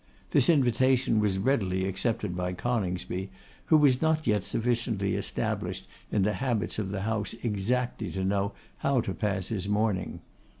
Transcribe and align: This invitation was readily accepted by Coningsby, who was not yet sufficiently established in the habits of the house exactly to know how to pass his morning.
This 0.31 0.49
invitation 0.49 1.19
was 1.19 1.37
readily 1.37 1.85
accepted 1.85 2.35
by 2.35 2.53
Coningsby, 2.53 3.29
who 3.65 3.77
was 3.77 4.01
not 4.01 4.25
yet 4.25 4.43
sufficiently 4.43 5.13
established 5.13 5.87
in 6.11 6.23
the 6.23 6.33
habits 6.41 6.79
of 6.79 6.89
the 6.89 7.01
house 7.01 7.35
exactly 7.43 8.09
to 8.13 8.23
know 8.23 8.53
how 8.79 9.01
to 9.01 9.13
pass 9.13 9.49
his 9.49 9.69
morning. 9.69 10.21